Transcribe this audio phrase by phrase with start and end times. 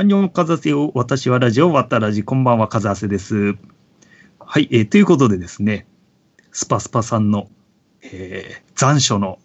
[0.00, 0.92] アンニョンカザセよ。
[0.94, 2.24] 私はラジオ、ワッタラジ。
[2.24, 3.54] こんばんは、カザセです。
[4.38, 5.86] はい、えーということでですね、
[6.52, 7.50] スパスパさんの、
[8.00, 9.38] えー残暑の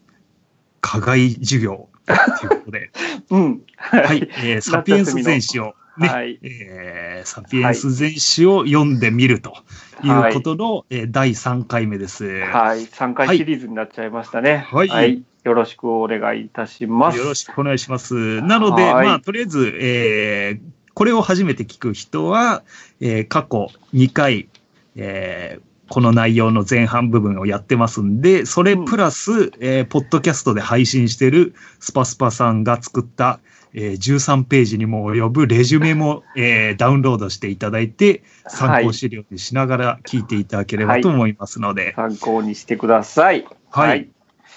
[0.79, 2.15] 課外授業とい
[2.45, 2.89] うことで、
[3.31, 3.61] うん。
[3.75, 6.39] ははい、えーサピエンス全史を、ね、はい。
[6.41, 9.57] えーサピエンス全史を読んでみると
[10.05, 12.45] いうことの、えー第3回目です。
[12.45, 12.85] はい。
[12.85, 14.65] 3回シリーズになっちゃいましたね。
[14.71, 17.17] はいよろしくお願いいたします。
[17.19, 18.41] よろしくお願いします。
[18.41, 22.63] なので、はいまあ、とりあえず、えーこれを初めて聞く人は、
[23.01, 24.47] えー過去2回、
[24.95, 33.39] えーこの内容の前半部分をやってますんで、それプラス、えーポッドキャストで配信してるスパスパさんが作った、
[33.73, 43.45] えー13ページにも及ぶレジュメも、えーダウンロードしていただいて、参考資料にしながら聞いていただければと思いますので、参考にしてください。
[43.69, 44.09] はい。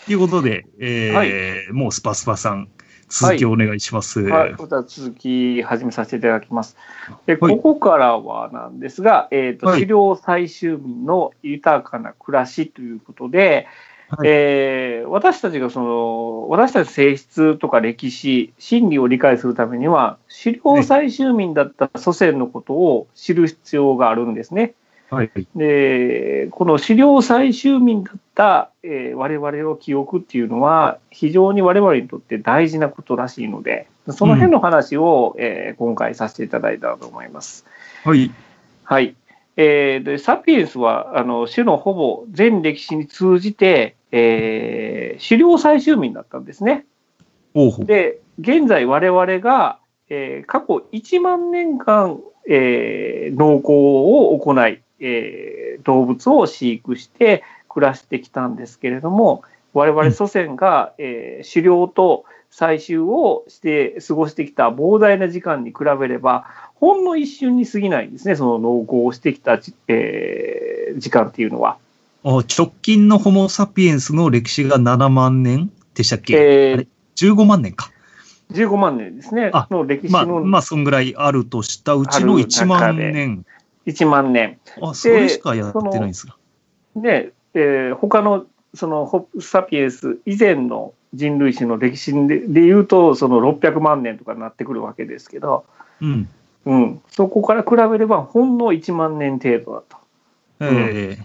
[0.09, 2.71] ということで、えーはいもうスパスパさん、
[3.11, 4.21] 続きをお願いします。
[4.21, 4.55] はい。
[4.57, 6.79] それでは続き始めさせていただきます。
[7.27, 13.67] で、はいここからはなんですが、えっ、と、はい治療最終民の豊かな暮らしということで、
[14.09, 24.73] はいえー私たちがその、私たち性質とか歴史、心理を理解するためには、狩猟採集民だった祖先のことを知る必要があるんですね。
[25.11, 25.31] はい。
[25.57, 37.65] で、この狩猟採集民だった、えー我々の記憶っていうのは、非常に我々にとって大事なことらしいので、その辺の話を、えー今回させていただいたと思います。
[38.05, 38.31] はい。
[38.85, 39.15] はい。
[39.57, 46.85] えーで、サピエンスは、あの、種のほぼ全歴史に通じて、えー狩猟採集民だったんですね。
[47.87, 49.79] で、現在我々が、
[50.11, 71.77] えー過去1万年間、えー農耕を行い、えー動物を飼育して暮らしてきたんですけれども、我々祖先が、えー狩猟と採集をして過ごしてきた膨大な時間に比べれば、ほんの一瞬に過ぎないんですね、その農耕をしてきたじ、えー時間っていうのは。
[72.25, 77.91] あ直近のホモ・サピエンスの歴史が7万年でしたっけ、えーあれ ?15 万年か。
[78.53, 83.45] 15万年ですねあ、の歴史まあ、のまあ、そんぐらいあるとしたうちのある1万年。
[83.89, 84.59] 1万年。
[84.81, 86.37] あ、それしかやってないんですが。
[86.97, 95.65] で、えー他のそのホプサピエンス以前の人類史の歴史でで言うとその600万年とかになってくるわけですけど、
[96.01, 96.29] うん。
[96.67, 99.97] うん、そこから比べればほんの1万年程度だと。
[100.61, 101.19] え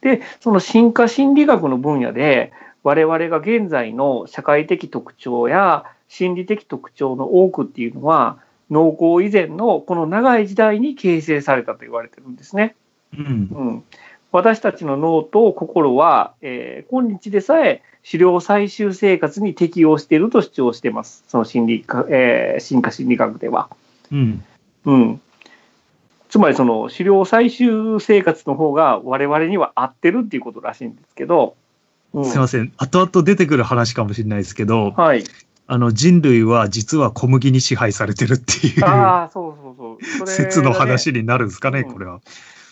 [0.00, 8.38] でその進化心理学の分野で我々が現在の社会的特徴や心理的特徴の多くっていうのは
[8.70, 12.74] 農耕以前のこの長い時代に形成されたと言われてるんですね。
[13.14, 13.48] ーうん。
[13.50, 13.84] うん、
[14.32, 21.24] 私たちの脳と心は、えー今日でさえ狩猟採集生活に適応していると主張しています。
[21.28, 23.68] その心理か、えー進化心理学では。
[24.12, 24.44] うん。
[24.84, 25.20] うん。
[26.28, 31.56] つまりその狩猟採集生活の方が我々には合ってるっていうことらしいんですけど。
[32.14, 32.72] うんすいません。
[32.78, 35.24] 後々出てくる話かもしれないですけど、はい。
[35.70, 40.04] あの、人類は実は小麦に支配されてるっていうああ、そうそうそう。
[40.04, 42.20] それ説の話になるんですかね、うんこれは。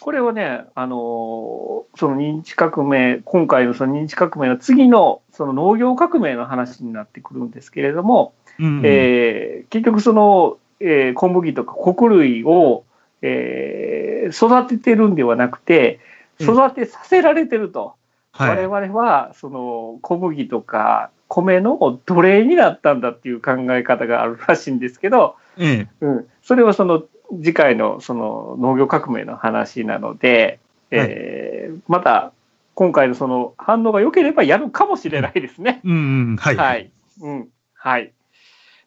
[0.00, 8.80] これはね、あのーその認知革命、今回のその認知革命の次のその農業革命の話になってくるんですけれども、うん。
[8.82, 12.84] えー結局その、えー小麦とか穀類を、
[13.20, 16.00] えー育ててるんではなくて、
[16.40, 17.95] 育てさせられてると。
[18.36, 18.66] はい。
[18.66, 26.04] 我々はその小麦とか米の奴隷になったんだっていう考え方があるらしいんですけど、ええ。
[26.04, 27.04] うん、それはその
[27.42, 30.60] 次回のその農業革命の話なので、
[30.90, 32.32] えーまた
[32.74, 35.80] 今回のその反応が良ければやるかもしれないですね。
[35.82, 36.36] うんうん。
[36.36, 36.56] はい。
[36.56, 36.90] はい。
[37.22, 37.48] うん。
[37.72, 38.12] はい。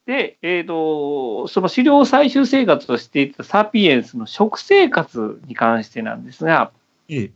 [0.06, 6.72] で、えっ、と、その狩猟採集生活をしていたサピエンスの食生活に関してなんですが、
[7.10, 7.32] ええ。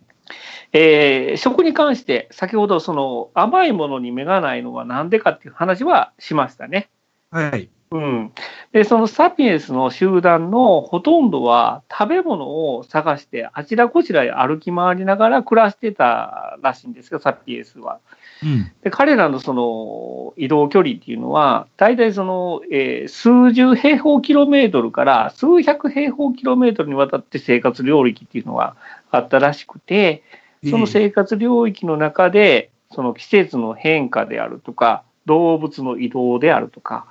[0.72, 6.90] えー食に関して先ほどその甘いものに目がないのはなんでかっていう話はしましたね。
[7.32, 7.70] はい。
[7.94, 8.32] うん、
[8.72, 18.00] でそのサピエンスの集団のほとんどは食べ物を探してあちらこちらへ歩き回りながら暮らしてたらしいんですよサピエンスは。
[18.42, 18.72] うん。
[18.82, 28.76] で彼らのその移動距離っていうのは大体その、えー数十平方キロメートルから数百平方キロメートルにわたって生活領域っていうのが
[29.18, 30.24] あったらしくて
[30.70, 37.06] その生活領域の中でその季節の変化であるとか動物の移動であるとか、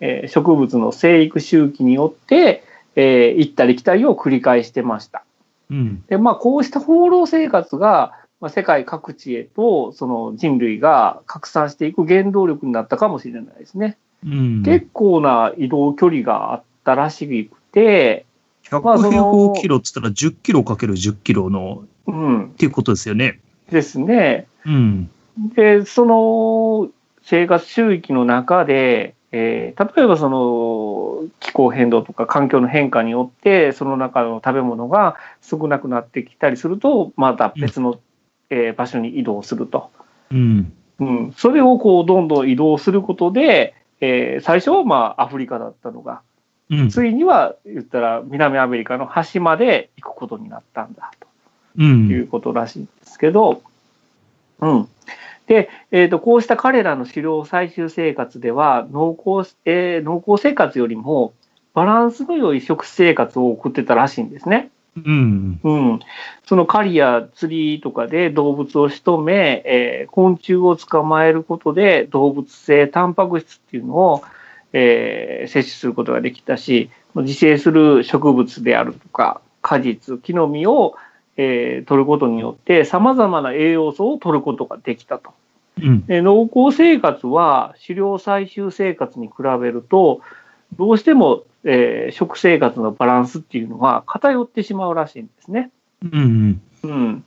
[0.00, 2.64] えー植物の生育周期によって、
[2.96, 5.24] えー行ったり来たりを繰り返してました。
[5.70, 6.04] うん。
[6.08, 13.98] でまあこうした放浪生活が、まあ、世界各地へとその人類が拡散していく原動力になったかもしれないですね。
[14.24, 14.62] うん。
[14.64, 18.24] 結構な移動距離があっったらしくて、
[18.70, 23.40] 100平方キロっつったら10キロかける10キロのうん、っていうことですよね。
[23.70, 24.46] ですね。
[24.64, 25.10] うん。
[25.54, 26.90] で、その
[27.22, 38.00] 生活周域の中で、えー例えばその気候変動とか環境の変化によって、その中の食べ物が少なくなってきたりすると、また別の、
[38.50, 39.90] えー場所に移動すると。
[40.32, 40.72] うん。
[41.00, 46.22] うん、それをこうどんどん移動することで、えー最初はまあアフリカだったのが、
[46.70, 46.88] うん。
[46.90, 51.28] ついには言ったら南アメリカの端まで行くことになったんだと。
[51.78, 51.82] う。
[51.82, 53.62] いうんことらしいんですけど、
[54.60, 54.88] うん。
[55.46, 61.32] で、えーと、こうした彼らの狩猟採集生活では農耕、えー農耕生活よりも
[61.74, 64.70] バランスの良い食生活を送ってたらしいんですね。
[64.96, 65.60] うん。
[65.62, 66.00] うん。
[66.46, 74.22] その狩りや釣りとかで動物を仕留め、えー昆虫を捕まえることで動物性タンパク質っていうのを、
[74.72, 80.96] えー摂取することができたし、自生する植物であるとか、果実、木の実を、
[81.36, 85.30] えー取ることによって様々な栄養素を取ることができたと。
[85.80, 86.06] うん。
[86.06, 90.20] で農耕生活は狩猟採集生活に比べると、
[90.76, 95.70] どうしても、えー食生活のバランスっていうのは偏ってしまうらしいんですね。
[96.02, 96.60] うん。
[96.82, 97.24] うん、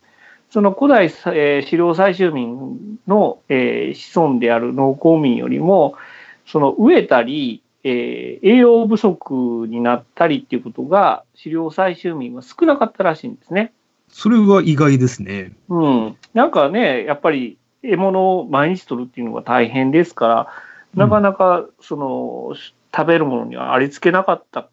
[0.50, 5.96] その古代、えー狩猟採集民の、えー子孫である農耕民よりも、
[6.52, 13.72] その飢えたり、えー栄養不足になったりっていうことが、狩猟採集民は少なかったらしいんですね。
[14.10, 15.54] それは意外ですね。
[15.70, 16.18] うん。
[16.34, 20.48] なんかね、やっぱり獲物を毎日取るっていうのが大変ですから、
[20.96, 22.56] なかなかその、
[22.94, 24.68] 食べるものにはありつけなかった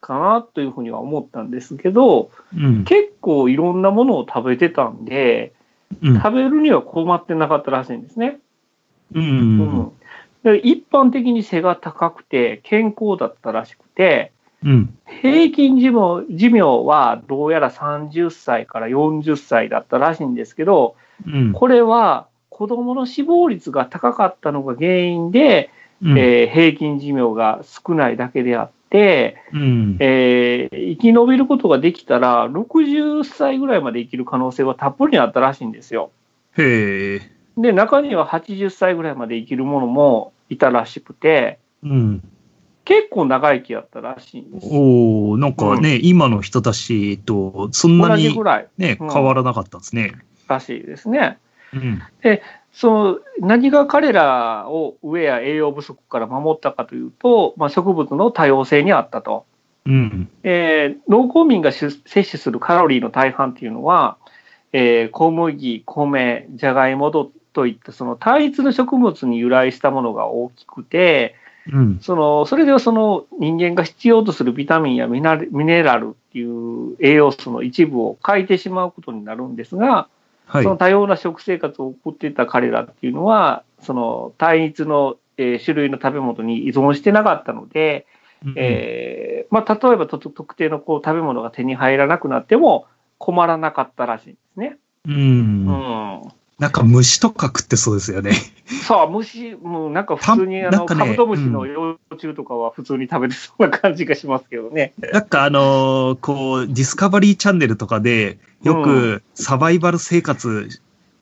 [0.00, 2.84] かなというふうには思ったんですけど、うん。
[2.84, 5.52] 結構いろんなものを食べてたんで、
[6.00, 6.16] うん。
[6.16, 8.38] 食べるには困ってなかったらしいんですね。
[9.12, 9.20] う。
[9.20, 9.88] うんん。
[9.88, 10.07] で
[10.44, 14.32] 一般的に背が高くて健康だったらしくて、
[14.64, 14.98] うん。
[15.22, 20.96] 平均寿命寿命はどうやら30歳から40歳だったらしいんですけど、
[21.26, 21.52] うん。
[21.52, 25.70] これは子供の死亡率が高かったのが原因で、
[26.02, 26.18] うん。
[26.18, 29.96] えー平均寿命が少ないだけであって、うん。
[30.00, 36.10] えー生き延びることができたら60歳ぐらいまで生きる可能性はたっぷりあったらしいんですよ。
[36.56, 37.37] へえ。
[37.58, 42.22] で、中には80歳ぐらいまで生きるものもいたらしくて、うん。
[42.84, 44.68] 結構長生きやったらしいんです。
[44.70, 50.14] おおなんかね、今の人たちとそんな同じにぐらいね、うん変わらなかったんですね。
[50.46, 51.38] らしいですね。
[51.74, 52.00] うん。
[52.72, 59.44] その何が彼らを飢えや栄養不足から守ったかというと、まあ、植物の多様性にあったと。
[59.84, 60.30] うん。
[60.42, 64.16] えー農耕民が摂取するカロリーの大半っていうのは、
[64.72, 67.32] えー小麦、米、じゃがいもと
[67.66, 71.34] いったその単一の植物に由来したものが大きくて、
[71.70, 71.98] うん。
[72.00, 80.08] そのそれではその人間が必要とするビタミンやミネラルっていう栄養素の一部を欠いてしまうことになるんですが、
[80.46, 80.70] はいそ。
[80.70, 88.06] の多様な食生活を送っていた彼らっていうのは、その単一の、えー種類の食べ物に依存してなかったので、
[88.56, 92.86] えーまあ、例えばと特定のこう食べ物が手に入らなくなっても
[93.18, 94.78] 困らなかったらしいんですね。
[95.06, 95.14] うん。
[95.14, 95.72] う
[96.26, 96.32] ん。
[96.58, 98.32] なんか虫とか食ってそうですよね。
[98.86, 104.92] さあ、虫、もうなんか普通にあの、ねカブトムシの幼虫とかは普通に食べてそうな感じがしますけどね。
[105.12, 110.68] なんかあのーこう、ディスカバリーチャンネルとかで、ようくサバイバル生活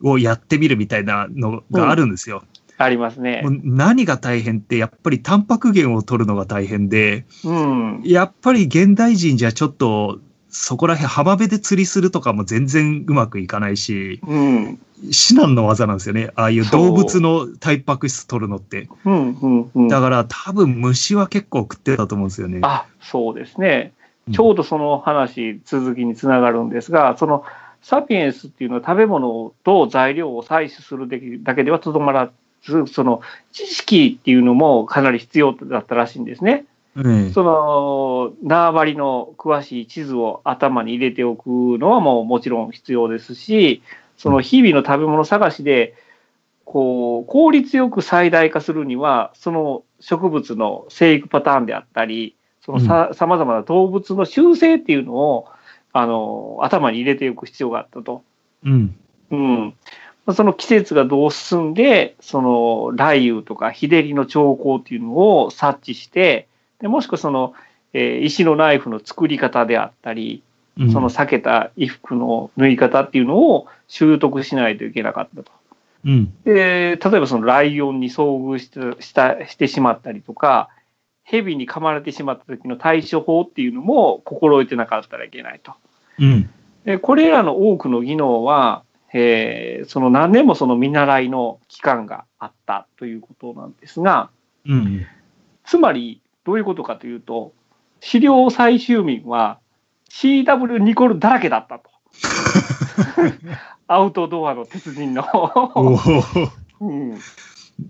[0.02, 2.43] をやってみるみたいなのがあるんですよ。
[2.78, 8.02] ありますね何が大変って、やっぱりタンパク源を取るのが大変で、うん。
[8.05, 10.21] やっぱり現代人じゃちょっと、
[10.58, 14.78] そこら辺浜辺で釣りするとかも全然うまくいかないし、うん。
[15.10, 16.30] 至難の技なんですよね。
[16.34, 18.88] ああいう動物のタンパク質取るのって。
[19.04, 19.38] うん。
[19.40, 19.70] うん。
[19.75, 19.88] うん。
[19.88, 22.60] だから多分虫は結構食ってたと思うんですよね。
[22.62, 23.92] あ、そうですね。
[24.28, 27.44] うんちょうどその話、続きにつながるんですが、その
[27.80, 31.08] サピエンスっていうのは食べ物と材料を採取する
[31.44, 32.32] だけではとどまら
[32.64, 33.20] ず、その
[33.52, 36.64] 知識っていうのもかなり必要だったらしいんですね。
[36.97, 43.83] ええその縄張りの詳しい地図を頭に入れておくのはもうもちろん必要ですし、
[44.17, 45.95] その日々の食べ物探しで、
[46.65, 55.49] こう、効率よく最大化するには、その植物の生育パターンであったり、そのさ、様々な動物の習性っていうのを、
[55.93, 58.23] あの、頭に入れておく必要があったと。
[58.65, 58.97] うん。
[59.31, 59.75] うん。
[60.35, 65.12] その季節がどう進んで、その雷雨とか日照りの兆候っていうの
[65.43, 66.49] を察知して、
[66.80, 67.54] でもしくはその、
[67.92, 70.42] えー石のナイフの作り方であったり、
[70.78, 75.50] うんその避けた衣服の縫い方っていうのを習得しないといけなかったと。
[76.04, 76.35] うん。
[76.45, 80.68] で、例えばそのライオンに遭遇してしたしてしまったりとか、
[81.25, 85.73] 蛇に噛まれてしまった時の対処法っていうのも心得てなかったらいけないと。
[86.18, 86.50] うん。
[86.85, 94.30] でこれらの多くの技能は、えーその何年もその見習いの期間があったということなんですが、
[94.66, 95.06] うん。
[95.64, 97.53] つまりどういうことかというと、
[98.00, 99.59] 資料採集民は
[100.11, 101.91] CW ニコルだらけだったと。
[103.88, 105.25] アウトドアの鉄人の、
[106.81, 107.19] うん、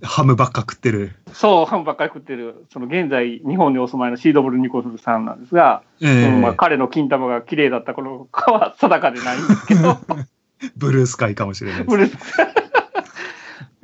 [0.02, 1.14] ハムばっか食ってる。
[1.32, 6.28] そう、ハンばっかり食ってる、その現在、日本にお住まいの CW ニコルさんなんですが、ええ。
[6.28, 9.98] うんまあ、彼の金玉が綺麗だった頃かは定かでないんですけど、
[10.76, 11.90] ブルースカイかもしれないです。
[11.90, 12.65] ブルース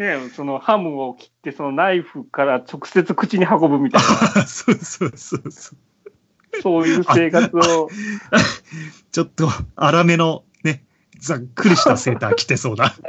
[0.02, 5.78] ね、そのハムを切って、そのナイフから直接口に運ぶみたいな、 そうそうそうそう。
[6.60, 7.88] そういう生活を、
[9.12, 10.82] ちょっと粗めのね、
[11.18, 12.92] ざっくりしたセーター着てそうな。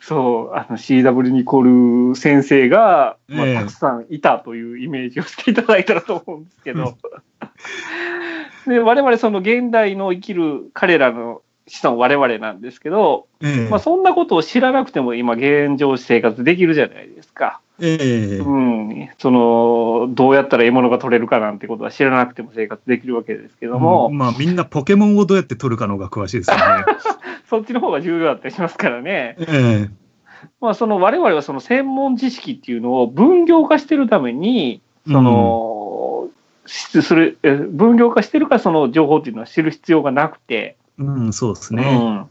[0.00, 6.98] そう、あの CW ニコル先生が、まあええたくさんいたというイメージをしていただいたらと思うんですけど、
[8.66, 13.68] で我々その現代の生きる彼らの子孫我々なんですけど、ええ。
[13.68, 17.60] まあ、そんなことを知らなくても今現状生活できるじゃないですか。
[17.80, 18.38] ええ。
[18.38, 24.18] うん、そのどうやったら獲物が取れるかなんてことは知らなくても生活できるわけですけども、うん。
[24.18, 26.62] まあみんなポケモンをどうやって取るかの方が詳しいですよね。
[27.50, 29.36] そっちの方が重要だったりしますからね。
[29.40, 29.88] え
[30.60, 36.28] まあ、その我々はその専門知識っていうのを分業化してるために、その、
[36.66, 41.96] しする、え分業化してるからその情報っていうのは知る必要がなくて、えうん、そうですうね。
[41.96, 42.30] ん、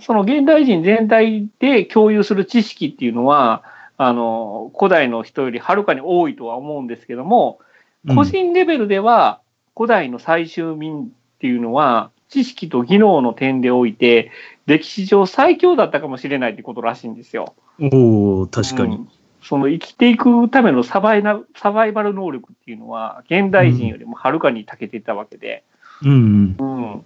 [0.00, 3.62] その現代人全体で共有する知識っていうのは、
[3.98, 7.58] あの、古代の人よりはるかに多いとは思うんですけども、
[8.14, 9.40] 個人レベルでは
[9.76, 11.08] 古代の最終民っ
[11.40, 14.30] ていうのは、知識と技能の点でおいて、
[14.66, 17.54] 歴史上最強だったかもしれないってことらしいんですよ。
[17.78, 18.96] うんおお確かに。
[18.96, 19.08] うん
[19.42, 25.62] その生きていくためのサバイナサバイバル能力っていうのは、現代人よりもはるかに長けていたわけで、
[26.02, 26.56] うん。
[26.58, 27.04] うん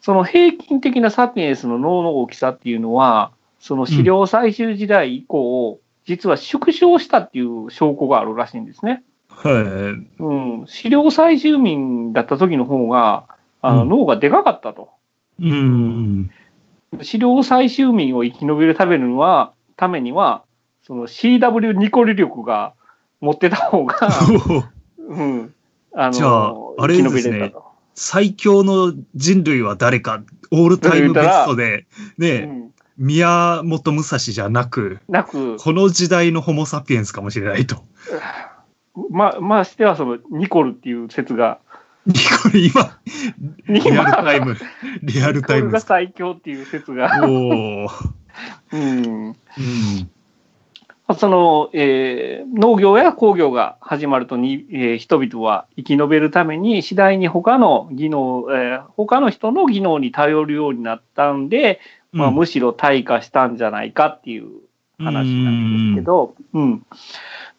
[0.00, 9.02] その平均的なサピエンスの脳の大きさっていうのは、その資料採集時代以降、実は縮小したっていう証拠があるらしいんですね。
[9.28, 9.50] は
[10.18, 13.26] うん、資料採集民だった時の方が、
[13.62, 14.90] あのうん脳がでかかったと。
[15.38, 15.50] い。
[15.50, 16.30] うん。
[17.02, 20.44] 資料採集民を生き延びるためには、ためには、
[20.82, 22.72] その CW ニコリ力が
[23.20, 24.08] 持ってた方が、
[24.98, 25.54] うん、
[25.94, 27.69] あの、じゃああれですね生き延びれたと。
[28.02, 31.84] 最強の人類は誰か、オールタイムベストで、
[32.16, 37.84] うね、ん、宮本武蔵じゃなく、なく、この時代のホモ・サピエンスかもしれないと。
[39.10, 41.58] ま、ましてはそのニコルっていう説が、
[42.42, 42.98] これ今、
[43.68, 44.46] リアルタイム。
[44.46, 44.56] ム、
[45.02, 45.86] リアルニコルがタイムです。
[45.86, 47.88] 最強っていう説が、おー
[48.72, 49.36] うん、うん。
[51.14, 61.80] その、えー農業や工業が始まるとに、えー人々は生き延びるために次第に他の技能、えー他の人の技能に頼るようになったんで、
[62.12, 64.48] まあ、むしろ退化したんじゃないかっていう
[64.98, 65.04] 話
[65.44, 66.86] なんですけど、うん。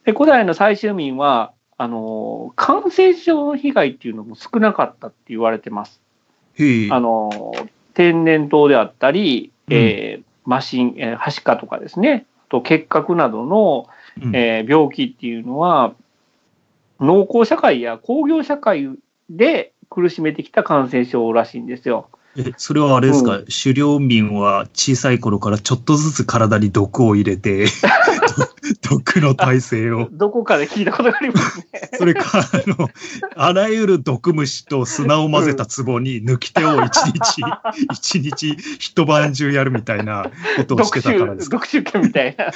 [0.06, 6.02] で、古代の採集民は、あのー感染症の被害っていうのも少なかったって言われてます。
[6.92, 13.88] あのー天然痘であったり、えーマシン、えー、はしかとかですね、あと結核などの、
[14.22, 14.36] うん。
[14.36, 15.96] えー病気っていうのは、
[17.00, 18.90] 農耕社会や工業社会
[19.30, 22.10] で苦しめてきた感染症らしいんですよ。
[22.36, 27.70] え、それはあれですか、う狩猟民は小さい頃からちょっとずつ体に毒を入れて、ど
[28.82, 30.08] 毒の耐性を。
[30.12, 31.66] どこかで聞いたことがありますね。
[31.94, 32.90] それか、あの、
[33.36, 37.42] あらゆる毒虫と砂を混ぜた壺に抜き手を一日、
[37.92, 41.58] 一日一晩中やるみたいなことをして読たからですか。
[41.60, 42.46] 書読書券みたいな。
[42.46, 42.50] い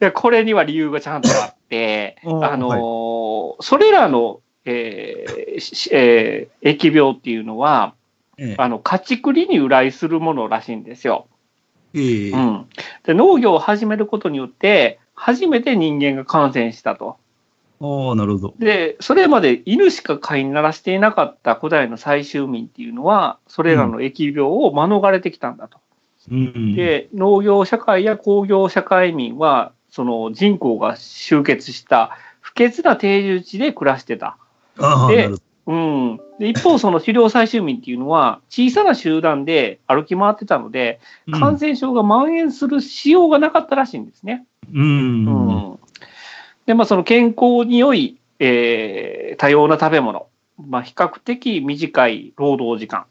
[0.00, 3.22] やこれには理由がちゃんとあって、あのー
[3.60, 7.94] それらの、えーしえー疫病っていうのは、
[8.38, 11.28] えあの家畜離に由来するものらしいんですよ。
[11.94, 12.66] うん、
[13.04, 17.16] で農業を始めることによって、初めて人間が感染したと。
[17.80, 18.54] ああ、なるほど。
[18.58, 25.78] で、それまで犬しか飼いならしていなかった古代の採集民っていうのは、それらの疫病を免れてきたんだと。
[26.30, 26.76] うん。
[26.76, 34.38] で、農業社会や工業社会民は、その人口が集結した不潔な定住地で暮らしてた。
[34.76, 36.20] でなるほうん。
[36.38, 41.38] で、一方、その狩猟採集民っていうのは、小さな集団で歩き回ってたので、ど。
[41.38, 44.44] 感染症が蔓延するしようがなかったらしいんですね。
[44.72, 45.26] うん。
[45.26, 45.70] うん。
[45.70, 45.78] うん
[46.66, 50.26] で、まあ、その健康に良い、えー多様な食べ物、
[50.68, 53.06] まあ、比較的短い労働時間、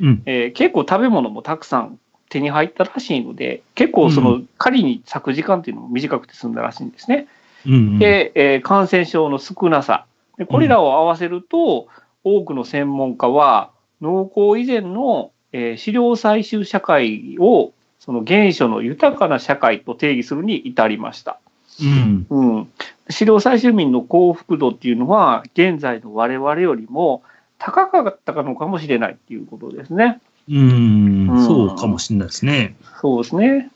[0.00, 0.22] うん。
[0.26, 7.26] えー結構食べ物もたくさん手に入ったらしいので、結構その、狩りに咲く時間っていうのも短くて済んだらしいんですね。
[7.66, 10.06] うんうん、で、えー感染症の少なさ。
[10.40, 11.88] でこれらを合わせると、
[12.24, 21.38] 多くの専門家は、農耕以前の、えー飼料採集社会を、その原初の豊かな社会と定義するに至りました。
[21.82, 22.26] うん。
[22.30, 22.68] うん。
[23.10, 27.22] 飼料採集民の幸福度っていうのは、現在の我々よりも
[27.58, 30.22] 高かったのかもしれないっていうことですね。
[30.48, 32.76] うんうんそうかもしれないですね。
[33.02, 33.70] そうですね。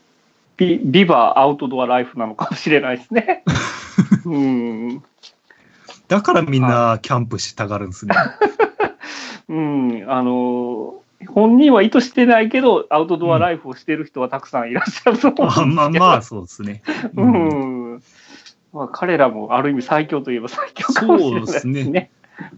[0.57, 3.43] ビビバアウトドアライフなのかもしれないですね。
[4.25, 5.03] うん。
[6.07, 8.15] だからみんなキャンプしたがるんですね。
[9.49, 10.05] うん。
[10.07, 15.71] あの、本人は意図してないけど、アウトドアライフをしてる人はたくさんいらっしゃると思うんですけあど。
[15.71, 16.81] まあまあ、そうですね。
[17.15, 18.03] ううんん。
[18.73, 22.11] まあ、彼らもある意味最強といえば最強かもしれないですそうですね。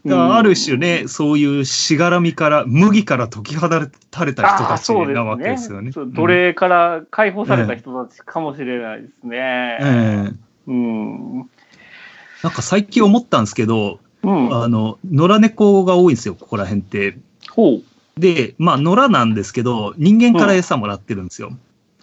[0.10, 5.92] ある種ね、そういうしがらみから、麦から解き放たれた人たちなわけですよね。
[5.92, 9.38] そう奴隷から解放された人たちかもしれないですうんね。
[9.80, 10.34] ええ
[10.68, 11.50] うん。
[12.44, 14.64] なんか最近思ったんですけど、うん。
[14.64, 17.18] あの、野良猫が多いんですよ、ここら辺って。
[17.52, 17.84] ほう。
[18.20, 21.52] で、まあ、野良なんですけど、人間から餌もらってるんですよ。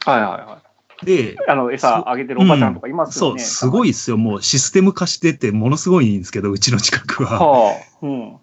[0.04, 0.62] はいはいは
[1.04, 1.36] で、い。
[1.48, 3.42] あの、餌あげてるおばちゃんとかいますそう、よね。
[3.42, 4.16] すごいですよ。
[4.16, 7.40] もうシステム化してて、ものすごいんですけど、うちの近くは。
[7.40, 8.06] はあ。
[8.06, 8.36] うん。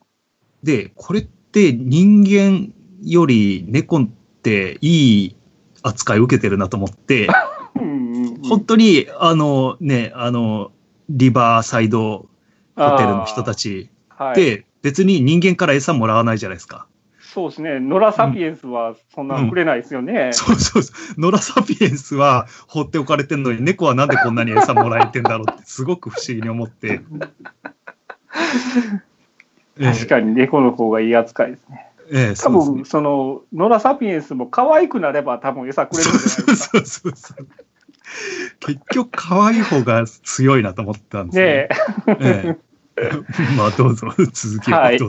[0.63, 4.07] で、これって人間より猫っ
[4.43, 5.35] ていい
[5.81, 7.27] 扱い受けてるなと思って、
[7.75, 10.71] うんうんうん本当に、あのね、あの、
[11.17, 12.29] リバーサイド
[12.75, 16.87] ホテルの人たちはい、って、別に人間から餌もらわないじゃないですか。
[17.19, 17.79] そうですね。
[17.79, 20.31] ノラサピエンスはそんなのくれないですよね。
[20.33, 21.19] そうそうそう。
[21.19, 27.01] ノラサピエンスは放っておかれてるのに、猫はなんでこんなに餌もらえてんだろうって、すごく不思議に思って。
[29.81, 31.87] 確かに猫の方がいい扱いですね。
[32.11, 36.75] ええ、多分、その、ノラサピエンスも可愛くなれば多分餌くれるんじゃないそうですか。
[36.75, 37.47] そうそうそう。
[38.59, 41.69] 結局、可愛い方が強いなと思ったんですよ、ねえ。
[42.19, 42.71] ええ。
[43.57, 44.99] まあ、どうぞ、続きをはい。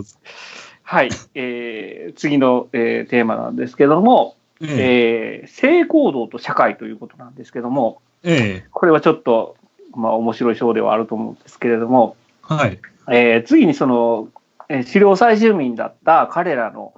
[0.82, 1.08] はい。
[1.34, 9.56] えー次の、えーテーマなんですけども、えええー性行動と社会ということなんですけども、ええこれはちょっと、
[9.94, 12.78] まあ、面白い章ではあると思うんですけれども、はい。
[13.10, 14.28] えー次にその、
[14.68, 16.92] えー狩猟採集民だった彼らの、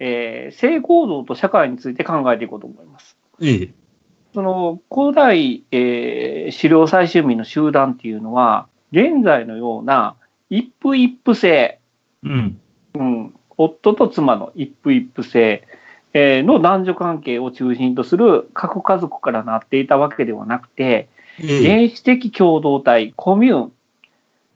[0.00, 3.16] えー性行動と社会について考えていこうと思います。
[3.40, 3.70] ええ
[4.36, 10.14] その古代、えー狩猟採集民の集団っていうのは、現在のような
[10.50, 11.78] 一夫一夫制、
[12.22, 12.60] うん。
[12.92, 15.66] うん、夫と妻の一夫一夫制、
[16.12, 21.08] えーの男女関係を中心とする核家族からなっていたわけではなくて、
[21.40, 21.66] ええ。
[21.66, 23.72] 原始的共同体、コミューン、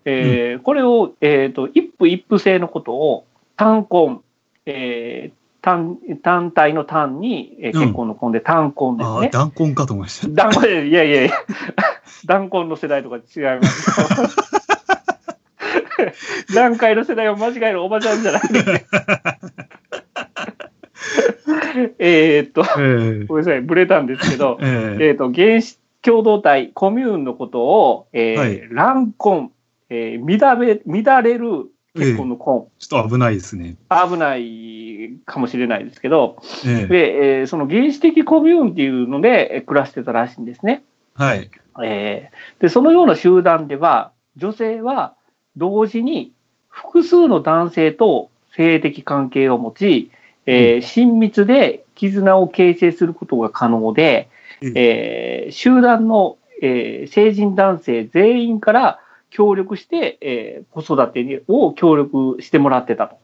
[0.05, 3.25] えーこれを、えーと一夫一夫制のことを
[3.57, 4.23] 単婚、
[4.67, 9.29] えー単単体の単に、えーうん結婚の婚で単婚ですああ、ね。
[9.31, 10.29] 弾痕かと思いました。
[10.29, 11.31] 断婚、いやいやいや、
[12.27, 14.61] 断婚の世代とか違います。
[16.55, 18.43] 段階の世代を間違えるおばちゃんじゃない。
[21.99, 29.53] えーっと、ええごめんなさい、ブレたんですけど、えええーっと、原始共同体、コミューンのことを、えーはい乱婚、
[29.89, 33.77] えー乱れ、乱れる結婚の婚、ちょっと危ないですね。
[33.91, 34.70] 危ない
[35.31, 40.83] かもしれないですけど、ええで、えーその原始的コミューンっていうのでえー暮らしてたらしいんですね。
[41.15, 41.51] はい。
[41.83, 45.15] えーで、そのような集団では、女性は
[45.57, 46.33] 同時に
[46.69, 50.11] 複数の男性と性的関係を持ち、
[50.47, 54.29] えー親密で絆を形成することが可能で、
[54.63, 63.17] うんえー集団の、えー成人男性全員から協力して、えー子育てにを協力してもらってたと。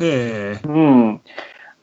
[0.00, 1.20] ええうん。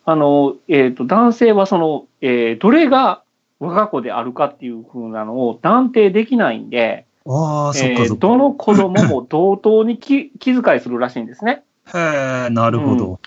[0.05, 3.23] あの、えっ、と、男性はその、えーどれが
[3.59, 8.13] 我が子であるかっていう風なのを断定できないんで、ああ、そかそっか。
[8.13, 11.63] ーどの子供も同等に気気遣いするらしいんですね。
[11.93, 13.19] へえ、なるほど。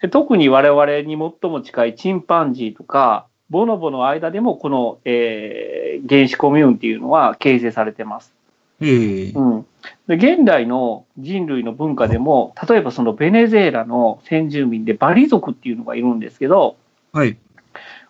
[0.00, 8.32] で特に我々に最も近いチンパンジーとか、ボノボの間でもこの、えー原始コミューンっていうのは形成されてます。
[8.80, 9.66] ええうん、
[10.06, 16.76] で現代の人類の文化でも、例えばそのベネズエラの先住民でバリ族っていうのがいるんですけど、
[17.12, 17.36] はい。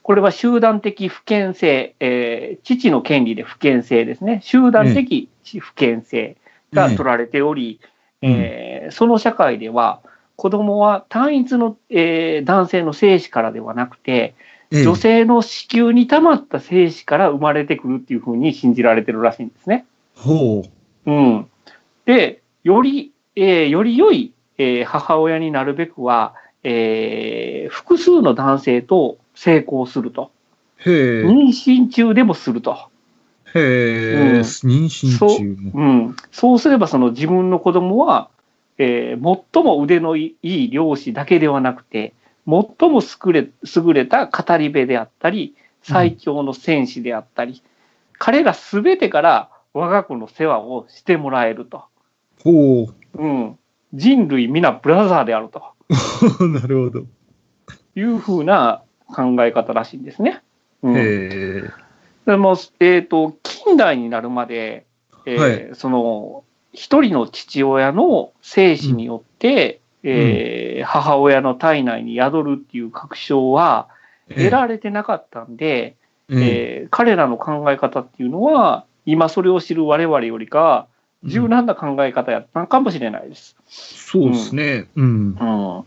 [0.03, 4.41] これは集団的不権性、えー父の権利で不権性ですね。
[4.43, 5.29] 集団的
[5.61, 6.37] 不権性
[6.73, 7.81] が取られており、
[8.21, 8.33] ええ
[8.85, 10.01] えーその社会では、
[10.37, 14.35] 子供は単一の、えー男性の精子からではなくて、
[14.71, 19.85] ええ女性の子宮に溜まった精子から生まれてくるっていうふうに信じられてるらしいんですね。
[20.17, 20.63] ほ
[21.07, 21.11] う。
[21.11, 21.47] うん。
[22.13, 30.31] で、より、えーより良い、えー母親になるべくは、えー複数の男性と成功すると。
[30.85, 32.77] 妊娠中でもすると。
[33.55, 35.71] へえ、うん妊娠そう中も。
[35.75, 38.29] うん、そうすればその自分の子供は、
[38.77, 42.13] えー最も腕のいい漁師だけではなくて
[42.47, 47.63] 最も優れ優れた語り部であったり最強の戦士であったり、
[48.19, 51.85] 彼ら全てから我が子の世話をしてもらえると、
[52.45, 53.59] ほうん、
[53.95, 55.63] 人類皆ブラザーであると
[56.41, 56.49] う。
[56.49, 57.05] なるほど。
[57.95, 60.43] いうふうな考え方らしいんですね。
[60.83, 61.71] うん、へえ。
[62.27, 64.87] でも、えっ、と、近代になるまで、
[65.27, 73.87] えーはその、一人の父親の生死によって、えー母親の体内に宿るっていう確証は
[74.29, 75.95] 得られてなかったんで、
[76.29, 80.87] えええー彼らの考え方っていうのは、今それを知る我々よりか、
[81.25, 83.57] 柔軟な考え方やったのかもしれないです。
[83.67, 84.89] そうですね。
[84.97, 85.05] うん。
[85.05, 85.45] う
[85.81, 85.85] ん、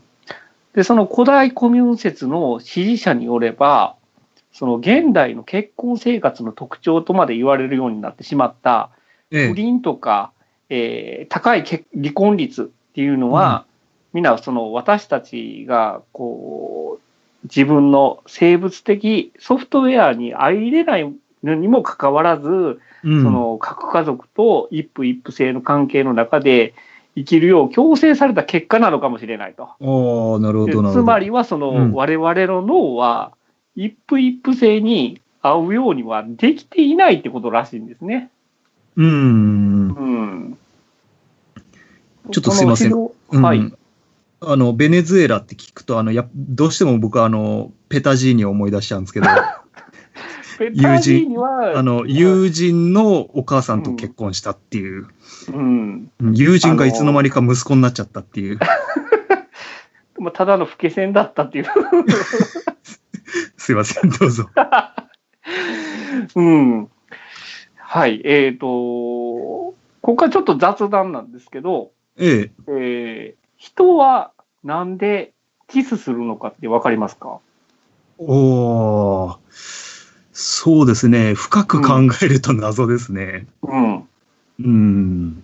[0.74, 3.96] でその古代コミューン説の支持者によれば
[4.52, 8.90] その現代の結婚生活の特徴とまで言われるようになってしまった
[9.32, 10.32] え不倫とか、
[10.70, 13.66] えー高い結離婚率っていうのは、
[14.14, 17.04] 皆その私たちがこう
[17.44, 21.14] 自分の生物的ソフトウェアに相入れない
[21.46, 22.48] のにもかかわらず、
[23.04, 26.74] うん、その核家族と一夫一夫制の関係の中で
[27.16, 29.64] 生きるよう強制された結果なのかもしれないと。
[29.64, 30.92] ああ、なるほでど。
[30.92, 33.32] つまりはその、うん我々の脳は
[33.76, 38.30] 一夫一夫制に合うようにはできていないってことらしいんですね。
[38.98, 39.88] うん。
[39.88, 40.58] うん、
[42.32, 43.78] ちょっとすいませんはい、うん
[44.48, 49.28] あの、ベネズエラって聞くと、あの、やどうしても僕はあの、ペタジーニを思い出しちゃうんですけど、
[50.56, 55.08] あペタジーニはの、友人のお母さんと結婚したっていう、
[55.52, 58.60] うん、友人がいつの間にか息子になっちゃったっていう。
[60.18, 61.66] まあただの老け線だったっていう。
[63.58, 64.50] すいません、どうぞ。
[66.36, 66.90] うん。
[67.76, 68.22] はい。
[68.24, 72.52] えっ、と、ここからちょっと雑談なんですけど、ええ。
[72.68, 74.32] えー人は
[74.64, 75.34] なんで
[75.68, 77.40] キスするのかってわかりますか？
[78.18, 79.38] おー
[80.38, 81.34] そうですね。
[81.34, 83.48] 深く考えると謎ですね。
[83.62, 84.08] うん。
[84.60, 85.44] うん。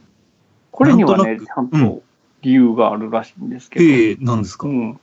[0.70, 2.04] これにはね、ちゃんと
[2.42, 3.86] 理由があるらしいんですけど。
[3.86, 5.00] ええ、何ですか、うん。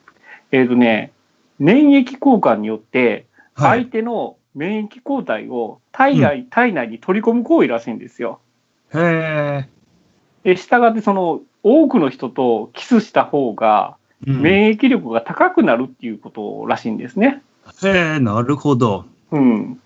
[0.52, 1.12] えっ、とね、
[1.58, 3.24] 免疫交換によって、
[3.54, 3.84] はい。
[3.84, 8.40] 相手の免疫抗体を体外、体内に取り込む行為らしいんですよ。
[8.92, 9.66] へ
[10.44, 13.96] で、したがって、その、多くの人とキスした方が、
[14.26, 17.42] 免疫力が高くなるっていうことらしいんですね。
[17.82, 19.06] へえ、なるほど。
[19.32, 19.80] うん。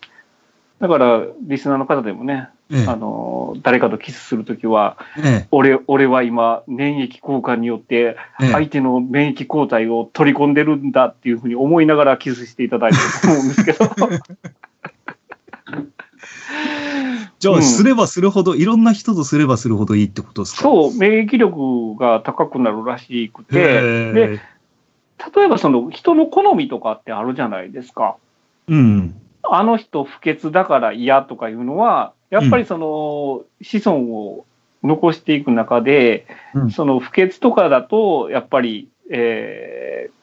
[0.81, 13.85] だから、リスナーの方でもね、ええあの、誰かとキスするときは、え俺、俺は今、免疫交換によって、相手の免疫抗体を取り込んでるんだっていうふうに思いながらキスしていただいてると思うんですけど。
[17.39, 20.63] じゃあ、うんすればするほど、いろんな人とすればするほどいいってことですか？
[20.63, 24.41] そう、免疫力が高くなるらしくて、へで、え。
[25.37, 28.17] 例えばその人の好みとかってあるじゃないですか。
[28.69, 29.15] うん。
[29.43, 34.47] あの人不潔だから嫌とかいうのは、やっぱりその子孫を
[34.83, 40.23] 残していく中で、うんその不潔とかだと、やっぱり、えー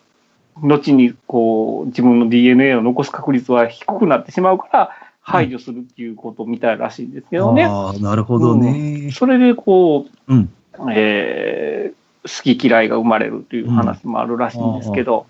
[0.62, 4.90] 後にこう自分の DNA を残す確率は低くなってしまうから、
[5.22, 7.64] 排除するっていうことみたいらしいんですけどね。
[7.64, 9.10] ああ、なるほどね。
[9.14, 10.50] それでこう、うん。
[10.92, 15.26] えー好き嫌いが生まれるという話もあるらしいんですけど、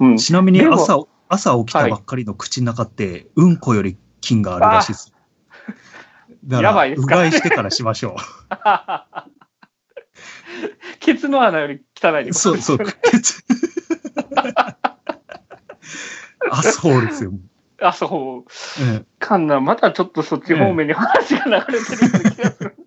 [0.00, 5.12] うんちなみに朝、朝起きたばっかりの口の中って、うんこより菌があるらしいです。
[6.44, 7.16] だから、やばいですか？
[7.16, 8.16] うがいしてからしましょ
[11.00, 12.34] ケツの穴より汚いでう。
[12.34, 12.86] すそうそう、血
[16.50, 17.32] あ、そうですよ。
[17.80, 18.50] あ、そう。
[18.94, 22.76] えかんな、またちょっとそっち方面に話が流れてるような気がする。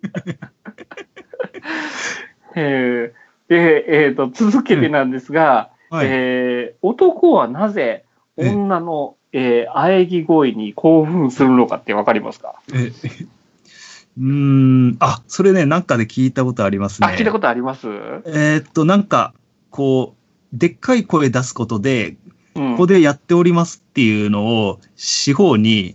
[2.56, 6.06] えーで、えーと、続けてなんですが、えはい。
[6.08, 8.04] えー男はなぜ
[8.48, 12.92] 女の、えー喘ぎ声に興奮するのかってわかりますか、え
[14.18, 14.24] うー
[14.92, 17.08] ん、あ、それね、なんかで聞いたことありますね。
[17.08, 17.86] あ、聞いたことあります？
[17.88, 19.32] えーっと、なんか、
[19.70, 20.14] こ
[20.52, 22.16] う、でっかい声出すことで、
[22.56, 22.72] うん。
[22.72, 25.94] ここでやっておりますっていうのを、四方に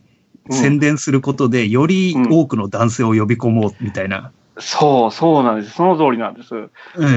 [0.49, 4.31] 宣伝することで、より多くの男性を呼び込もうみたいな。
[4.57, 5.73] そう、そうなんです。
[5.73, 6.69] その通りなんです。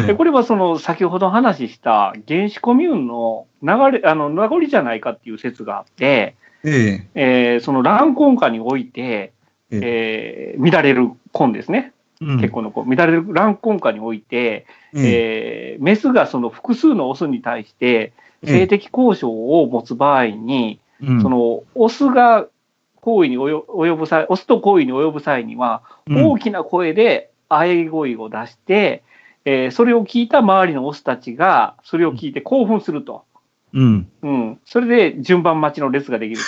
[0.02, 9.32] えでこれはその先ほど話した原子コミューンの流れ、あの、名残じゃないかっていう説があって、えええーその乱婚下において、
[9.70, 11.92] えー乱れる婚ですね。
[12.20, 12.82] うん結婚の子。
[12.82, 18.12] 乱れる乱婚下において、えええーメスがその複数のオスに対して
[18.44, 22.46] 性的交渉を持つ場合に、うんその、オスが
[22.96, 29.02] 行為に及及ぶ際、オスと行為に及ぶ際には、うん大きな声で喘ぎ声を出して、
[29.44, 33.24] えーそれを聞いた周りのオスたちが、それを聞いて興奮すると。
[33.72, 34.08] うん。
[34.22, 34.60] うん。
[34.64, 36.44] それで順番待ちの列ができると。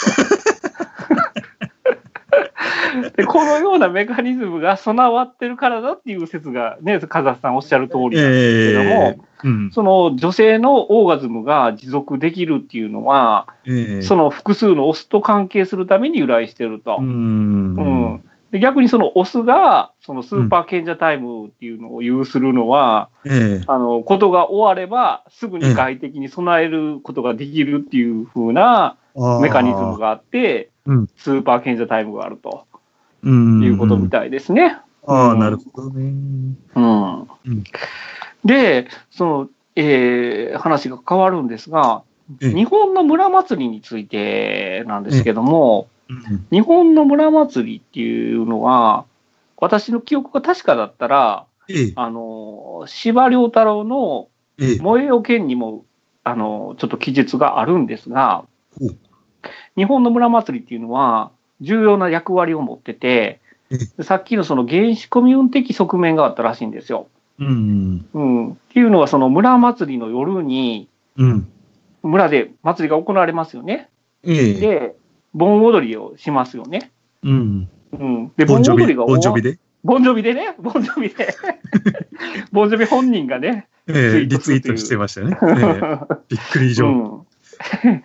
[3.16, 9.70] でこのようなメカニズムが備わってるからだっていう説がね、風さんおっしゃる通りなんですけども、ええうん。
[9.72, 16.96] その女性のオーガズムが持続できるっていうのは、ええその複数のオスと関係するために由来してると。
[17.00, 17.02] う。
[17.02, 23.64] うんんで逆にそのオスが、そのスーパー賢者タイムっていうのを有するのは、ええ。
[23.68, 28.96] あの、ことが終われば、すぐに外敵に備えることができるっていう風な
[29.40, 29.98] メカニズム。
[29.98, 31.06] があって、うん。
[31.16, 32.66] スーパー賢者タイムがあると。
[33.22, 33.62] うん。
[33.62, 34.78] いうことみたいですね。
[35.06, 35.38] ああ、うん。
[35.38, 36.12] なるほどね。
[36.74, 37.20] うん。
[37.20, 37.64] うん。
[38.44, 42.02] で、その、えー話が変わるんですが、
[42.42, 42.52] ええ。
[42.52, 45.99] 日本の村祭りについてなんですけども、うん
[46.50, 49.04] 日本の村祭りっていうのは、
[49.56, 55.84] 私の記憶が確かだったら、ええあの、司馬遼太郎のええ燃えよ剣にも、
[56.24, 58.44] あの、ちょっと記述があるんですが
[59.76, 63.40] 日本の村祭りっていうのは、重要な役割を持ってて
[64.02, 67.06] さっきのその原始コミュン的側面があったらしいんですよ。
[67.38, 68.06] うん。
[68.12, 68.50] うん。
[68.52, 71.48] っていうのは、その村祭りの夜に、うん。
[72.02, 73.88] 村で祭りが行われますよね。
[74.24, 74.96] ええで、
[75.34, 76.90] 盆踊りをしますよね。
[77.22, 77.68] うん。
[77.92, 78.32] うん。
[78.36, 79.12] で、盆踊りがで。
[79.12, 79.58] ボンジョビで。
[79.82, 81.34] ボンジョビでね、ボンジョビで。
[82.52, 83.66] ボンジョビ本人がね。
[83.88, 85.36] ええリツイートしてましたね。
[85.42, 86.86] ええ びっくり以上。
[86.86, 88.02] うん。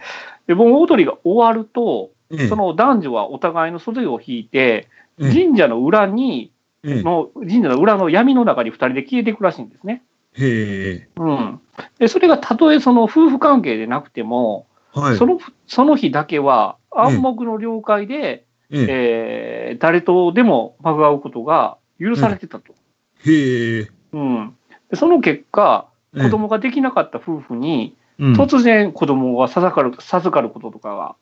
[0.48, 4.88] で、盆踊りが終わると、ええその男女はお互いの袖を引いて、
[5.20, 6.52] ええ神社の裏に、
[6.84, 10.04] ええの、神社の裏の闇の中に二人で消えていくらしいんですね。
[10.38, 11.60] へうん。
[12.00, 14.75] で、それがたとえその夫婦関係でなくても、え。
[14.96, 15.18] はい。
[15.18, 18.88] その、その日だけは暗黙の了解で、ええ
[19.72, 22.74] えー誰とでもまぐわうことが許されてたと。
[23.26, 23.88] へえ。
[24.14, 24.56] うん。
[24.90, 31.16] でその結果、ええ子供ができなかった夫婦に、うん突然子供が授かる、授かることとかが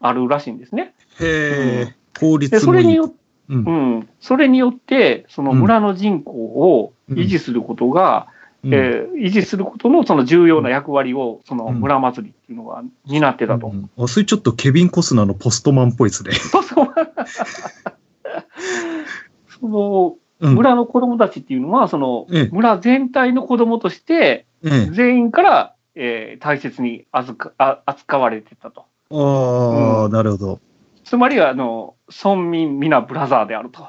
[0.00, 0.94] あるらしいんですね。
[1.20, 1.94] へえ。
[2.18, 3.14] 法で、律もいいそれによって、
[3.50, 8.28] うんうん、それによって、その村の人口を維持することが、
[8.64, 13.68] うんえー維持することのその重要な役割を、その村祭りっていうのが担ってたと。
[13.68, 16.32] うんあ、それちょっとケビン・コスナーのポストマンっぽいですね。
[19.60, 24.90] そのうん村の子供たちっていうのは、そのええ村全体の子供として、ええ。
[24.92, 28.84] 全員から、えー大切に預かあ扱われてたと。
[29.10, 30.60] ああ、うんなるほど。
[31.04, 33.88] つまりは、あの、村民皆ブラザーであると。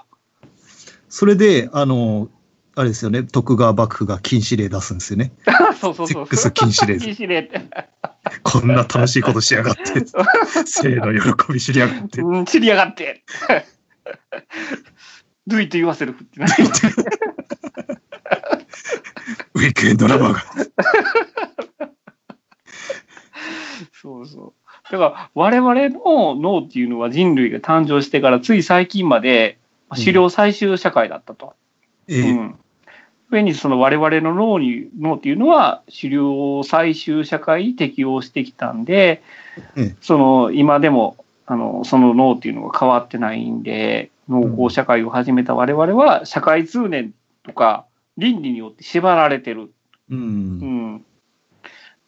[1.09, 2.29] それで、あの、
[2.79, 5.33] あれですよね、徳川幕府が禁止令出すんですよね。
[5.81, 6.25] そうそうそう。
[6.27, 7.61] セックス禁止令禁止令って。
[8.41, 9.83] こんな楽しいことしやがって、
[10.65, 12.21] 性の喜び知りやがって。
[12.21, 13.25] うん、知りやがって。
[15.45, 16.45] Do it yourself ってな。
[19.55, 20.43] ウィークエンドラバーが。
[23.91, 24.53] そうそ
[24.89, 24.89] う。
[24.89, 31.55] だから、我々の脳っていうのは人類が誕生してからつい最近までまあ狩猟採集社会だったと。
[32.07, 32.31] ええ。
[32.31, 32.59] うん。
[33.29, 36.25] 上にその我々の脳に、脳っていうのは狩猟
[36.61, 39.21] 採集社会に適応してきたんで、
[39.75, 47.13] ええその今でも、あの、その脳っていうのが変わってないんで、農耕社会を始めた我々は社会通念
[47.43, 47.85] とか
[48.17, 49.71] 倫理によって縛られてる。
[50.09, 50.15] う。
[50.15, 51.05] うんん。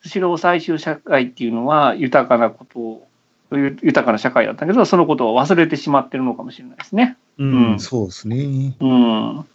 [0.03, 3.07] 狩猟採集社会っていうのは豊かなことを、
[3.51, 7.17] ゆ豊かな社会だったけど、そのことを忘れてしまってるのかもしれないですね。
[7.38, 8.75] うん、うんそうですね。
[8.79, 9.38] うん。
[9.38, 9.45] うん。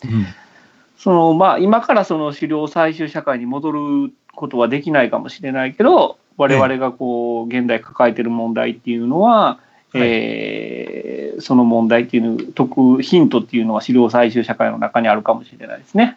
[0.99, 9.59] そのまあ、今からその狩猟採集社会に戻ることはできないかもしれないけど、我々がこう、現代抱えてる問題っていうのは、は
[9.95, 16.17] いえーその問題っていうの、得ヒントっていうのは狩猟採集社会の中にあるかもしれないですね。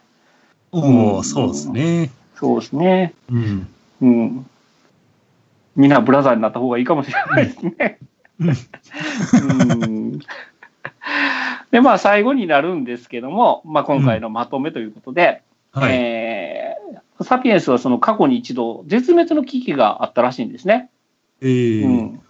[0.72, 2.10] おうんお、そうですね。
[2.36, 3.14] そうですね。
[3.30, 3.68] うん。
[4.00, 4.46] うん。
[5.76, 7.98] みんなブラザーになった方がいいかもしれないですね。
[8.40, 10.20] うん。
[11.70, 15.94] で、まあ、最後になるんですけども、まあ、今回のまとめということで、はい。
[15.94, 16.70] えー
[17.22, 20.90] サピエンスはその過去に一度絶滅の危機があったらしいんですね。
[21.42, 22.20] ええうん、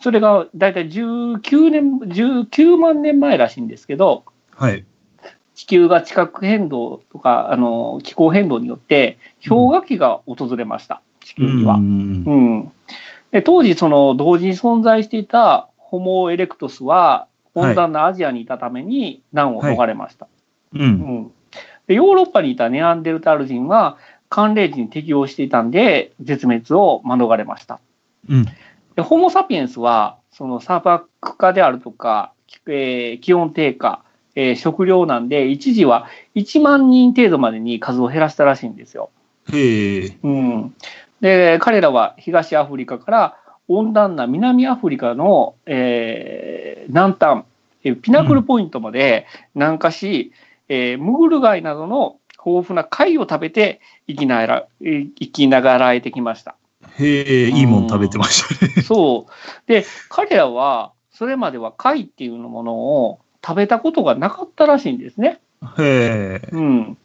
[0.00, 4.84] それが大体19年、19万年前らしいんですけど、はい。
[5.54, 11.76] 地球が地殻変動とか、あの、気候変動によって氷河期が訪れました、地球には。
[11.76, 12.72] うんうん
[13.32, 20.28] で当時、その同時に存在していたホモ・エレクトスは温暖なアジアにいたために難を逃れました。
[20.74, 20.78] う。
[20.78, 21.32] うんん、
[21.86, 27.80] でヨーロッパにいたネアンデルタール人は寒冷地に適応していたんで絶滅を免れました。
[28.28, 28.44] うん。
[28.96, 32.32] でホモ・サピエンスは、その砂漠化であるとか、
[32.66, 34.02] えー気温低下、
[34.34, 39.10] えー食糧難で、一時は1万人程度までに数を減らしたらしいんですよ。
[39.52, 40.16] へえ。
[40.22, 40.74] うん、
[41.20, 43.38] で彼らは東アフリカから
[43.68, 47.44] 温暖な南アフリカの、えー南端
[47.82, 50.32] えーピナクルポイントまで南下し、
[50.68, 56.56] えームグル貝などの豊富な貝を食べて生きながらえー生きながらえてきました。
[56.98, 58.82] へえ、いいもん食べてましたね。
[58.84, 59.32] そう
[59.66, 65.40] で彼らはそれまでは貝っていうものを食べたことがなかったらしいんですね。
[65.78, 66.48] へえ。
[66.52, 66.98] うん、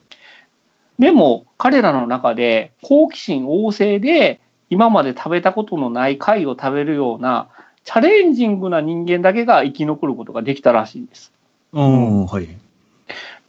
[0.99, 4.39] でも彼らの中で好奇心旺盛で
[4.71, 7.49] 今まで食べたことのない貝を食べるような
[7.83, 11.33] チャレンジングな人間だけが生き残ることができたらしいんです。
[11.73, 12.47] うん、はい。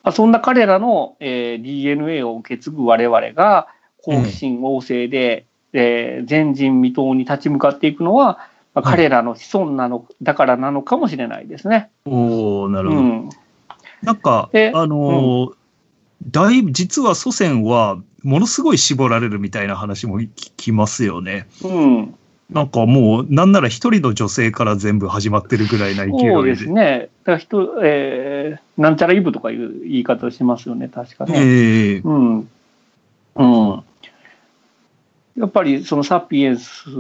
[0.03, 3.69] まあそんな彼らの、えー DNA を受け継ぐ我々が
[4.03, 8.39] 好奇心旺盛で、えー前人未到に立ち向かっていくのは、
[8.75, 11.91] まあはい彼らの子孫なのだからなのかもしれないですね。
[12.05, 13.01] おおなるほど。
[13.01, 13.29] うん、
[14.03, 15.55] なんか、であのー
[16.31, 21.49] だいぶ、実は祖先は、ものすごい絞られるみたいな話も聞きますよね。
[21.65, 22.15] うん、
[22.51, 26.31] なんかもう、なんなら一人の女性から全部始まってるぐらいな勢いで。
[26.31, 27.09] そうですね。
[27.25, 31.35] だから人、えーなんちゃらイブとかいう言い方をしますよね、確かね。
[31.37, 32.49] ええうん。
[33.37, 33.83] うん。
[35.37, 36.93] やっぱりそのサピエンスっ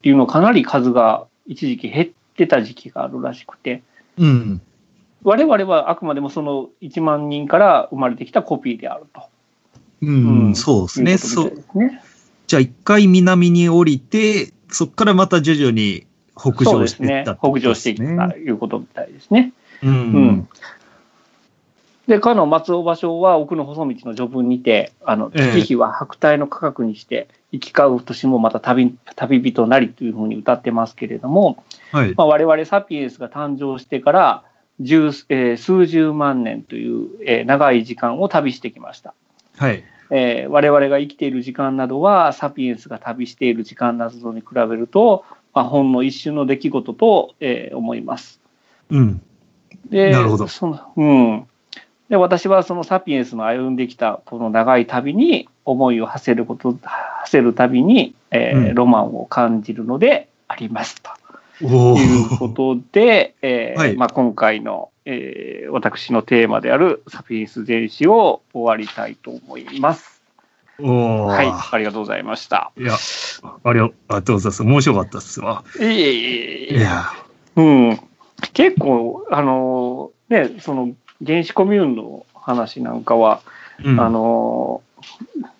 [0.00, 3.82] ていうのはかなり数が一時期減ってた時期があるらしくて、
[4.18, 4.60] うん。
[5.22, 9.22] 我々はあくまでもその1万人から生まれてきたコピーであると。
[10.06, 11.12] うん、うんそうですね。
[11.12, 12.02] いうすね。
[12.46, 19.52] じゃあ一回南に降りて、そこからまた徐々に北上していったってこと北上していったということみたいですね。
[19.82, 19.86] う。
[19.88, 20.48] うんん。
[22.06, 32.14] で、かの松尾芭蕉は奥の細道の序文にて、あの、ええ月日は白帯の価格にして、行き交う年もまた旅旅人なりというふうに歌ってますけれども、はい。
[32.16, 34.42] まあ、我々サピエンスが誕生してから
[34.80, 39.14] 十、えー数十万年という、えー長い時間を旅してきました。
[39.56, 39.84] はい。
[40.10, 48.40] えー我々が生きている時間などはサピエンスが旅している時間などに比べると、まあ、ほんの一瞬の出来事と、えー思います。
[48.90, 49.22] うん。
[49.88, 51.46] でなるほどそのうん、
[52.08, 61.10] で私はそのサピエンスの歩んできたこの長い旅に思いを馳せること馳せる旅に、えーうんロマンを感じるのでありますと。
[61.60, 61.68] いう
[62.38, 70.22] こーとで、えーはいまあ、今回の、えー私のテーマであるサピエンス全史を終わりたいと思います。
[70.78, 72.72] はい、ありがとうございました。
[72.76, 72.94] いや、
[73.64, 73.88] ありが
[74.22, 74.62] とうございます。
[74.62, 75.64] 面白かったっすわ。
[75.80, 77.06] いえいえいえいや、
[77.56, 78.00] うん、
[78.52, 80.90] 結構、あのね、その
[81.24, 83.40] 原子コミューンの話なんかは、
[83.84, 84.82] うん、あの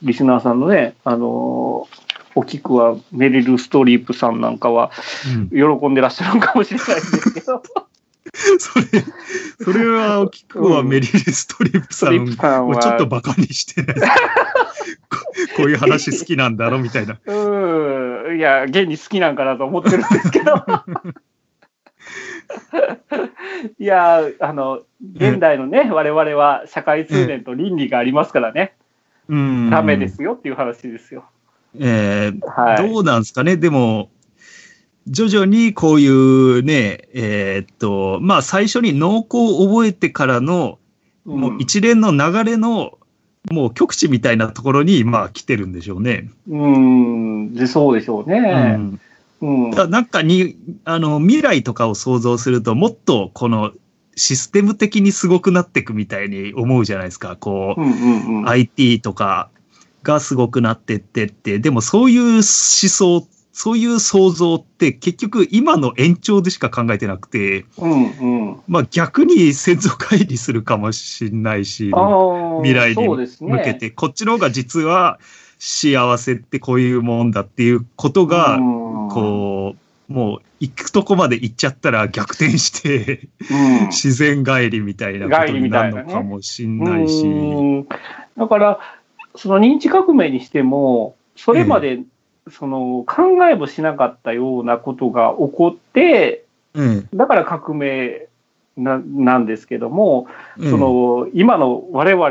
[0.03, 1.89] リスナーさんのね、あの
[2.35, 4.91] お聞くはメリル・ストリープさんなんかは
[5.53, 7.63] うん喜んでらっしゃるのかもしれないんですけど、
[8.59, 8.85] それ、
[9.61, 14.03] それは、お聞くはメリル・ストリーんプさんはをちょっとバカにしてないこ
[15.57, 17.19] こういう話好きなんだろみたいな。
[17.27, 20.55] うん、いや、現に好きなんかなと思ってるんですけど。
[23.79, 24.83] いや、あの、
[25.15, 28.75] 現代のね、我々は社会通念と倫理がありますからね、
[29.29, 29.71] うん。
[29.71, 30.09] ダメで。
[30.09, 31.25] すよっていう話ですよ。
[31.79, 32.89] えーはい。
[32.89, 33.57] どうなんですかね？
[33.57, 34.11] でも、
[35.07, 40.79] 徐々にこういうね、えーっと、まあ最初に農耕を覚えてからの、
[41.25, 42.99] もう一連の流れの、
[43.51, 46.31] もう極地みたいなところに、まあ来てるんでしょうね。
[46.49, 48.41] うん、で、そうでしょううね。
[48.77, 49.01] ん。
[49.43, 49.71] うん。
[49.71, 53.73] だなんかに、あの、未来とかを想像すると、もっとこの
[54.17, 57.37] システム的にすごくなっていくみたいに思うじゃないですか。
[57.37, 58.49] こう、うんうんうん。
[58.49, 59.51] IT とか
[60.05, 68.61] がすごくなってってって、でもそういう思想、そういう想像って結局今の延長でしか考えてなくて、うんうん。
[68.69, 71.93] まあ逆に先祖返りするかもしれないし、
[72.63, 75.19] 未来に向けて、こっちの方が実は
[75.59, 78.59] 幸せってこういうもんだっていうことが、
[79.11, 79.75] こ
[80.09, 83.87] う、もう行くとこまで行っちゃったら逆転して、うん、うん。
[83.87, 87.23] 自然帰りみたいなことになるのかもしんないし。
[87.23, 87.89] うん。
[88.37, 88.79] だから、
[89.37, 92.01] その認知革命にしても、それまで、
[92.51, 98.27] その考えもしなかったようなことが起こって、うんだから革命
[98.77, 100.27] ななんですけども、
[100.59, 102.31] うんその今の我々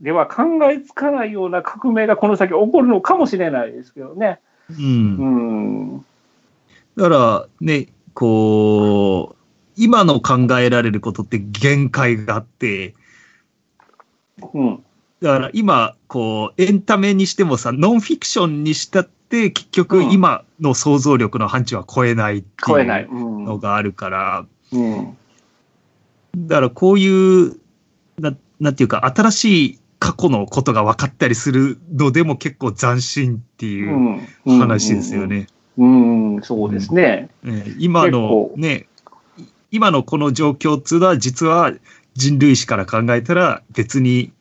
[0.00, 4.38] では考えつかないような革命がこの先起こるのかもしれないですけどね。
[4.70, 6.06] うんうん。
[6.96, 9.36] だからね、こう、
[9.76, 12.94] 今の考えられることって限界があって、
[14.54, 14.84] うん。
[15.22, 23.04] だから今、こう、エンタメにしてもさ、ノンフィクションにしたって、結局うん今の想像力の範疇は超えないって超えない。
[23.04, 23.44] いううん。
[23.44, 25.16] のがあるから、うん。
[26.36, 27.56] だからこういう、
[28.18, 35.28] ななんていうか、新しい過去のことが分かったりするのでも結構斬新っていううん話ですよ。
[35.28, 35.46] ね。
[35.78, 37.30] うん、うんそうですね。
[37.44, 38.88] ね今のね、
[39.70, 41.72] 今のこの状況っていうのは実は
[42.14, 44.32] 人類史から考えたら別に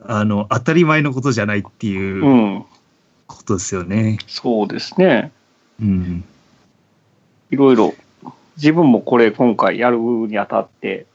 [0.00, 2.64] あの当たり前のことじゃないっていううん
[3.28, 4.18] ことですよね。
[4.26, 5.30] そうですね。
[5.80, 6.24] うん。
[7.50, 7.94] いろいろ、
[8.56, 11.06] 自分もこれ今回やるにあたって、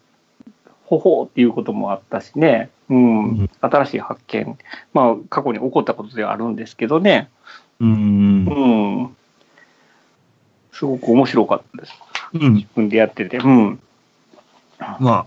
[0.86, 2.70] ほほうっていうこともあったしね。
[2.90, 3.30] うん。
[3.30, 4.58] うん新しい発見。
[4.94, 7.30] まあ、過去に起こったことではあるんですけどね。
[7.80, 8.46] うん。
[8.46, 9.18] うん。
[10.72, 11.94] すごく面白かったです。
[12.34, 12.54] うん。
[12.54, 13.38] 自分でやってて。
[13.38, 13.80] うん。
[15.00, 15.26] まあ、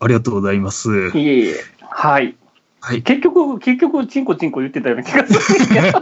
[0.00, 1.08] ありがとうございます。
[1.14, 1.54] いえいえ。
[1.80, 2.36] はい。
[2.80, 3.02] はい。
[3.02, 6.00] 結局、結局、チンコチンコ言ってたような気がするけど。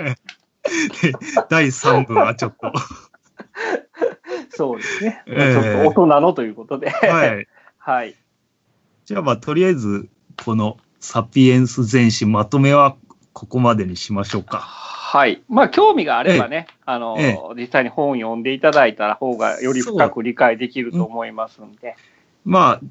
[1.51, 2.73] 第3部はちょっと。
[4.51, 5.23] そうですね。
[5.27, 6.91] ええちょっと大人のということで。
[6.91, 7.49] はい。
[7.79, 8.15] はい。
[9.05, 10.09] じゃあまあ、とりあえず、
[10.45, 12.97] このサピエンス全史まとめは
[13.33, 14.59] ここまでにしましょうか。
[14.59, 15.43] はい。
[15.49, 21.97] まあ、興味があればね、あの、え実際に本を読んでいただいたら方がより深く理解できると思いますんで。
[22.45, 22.87] まあ、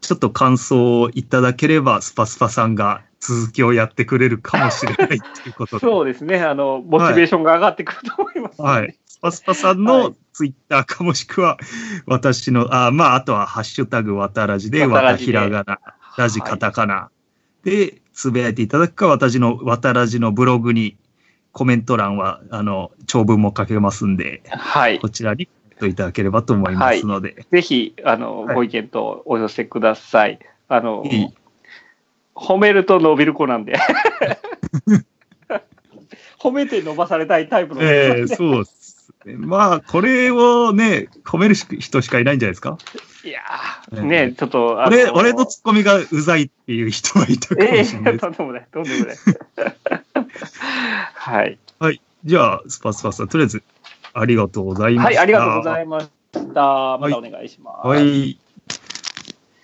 [0.00, 5.08] ちょっと感想をいただければ、スパスパさんが続きをやってくれるかもしれないっ
[5.42, 5.80] ていうことで。
[5.86, 6.40] そうですね。
[6.40, 8.96] あの、モチベーションが上がってくると思います、はい。。
[9.06, 11.58] スパスパさんはいのツイッターかもしくは、
[12.06, 15.80] 私の、あまあ、あとは、ハッシュタグ、わたらじで、わたひらがな、
[16.16, 17.10] ラジカタカナ
[17.64, 20.96] で、つぶやいていただくか、私のわたらじのブログに、
[21.50, 25.00] コメント欄は、あの、長文も書けますんで、はい。
[25.00, 27.44] こちらにコメントいただければと思いますので。
[27.50, 30.38] ぜひ、あの、はいご意見とお寄せください。
[30.68, 31.28] あの、いい
[32.38, 33.76] 褒めると伸びる子なんで。
[36.38, 37.82] 褒めて伸ばされたいタイプの。
[37.82, 39.34] ええそうですね。
[39.36, 42.78] まあ、これをね、褒める人しかいないんじゃないですか？
[43.24, 43.40] いや
[43.92, 48.22] ええー、ね、ちょっと、あ俺、俺のツッコミがうざいっていう人はいたかもええしれない です。
[48.22, 49.16] とんでもない、とんでもない。
[51.14, 51.58] はい。
[52.24, 53.62] じゃあ、スパスパさん、とりあえず、
[54.12, 55.06] ありがとうございました。
[55.06, 56.40] はい、ありがとうございました。
[56.98, 57.86] またお願いします。
[57.88, 58.38] はい。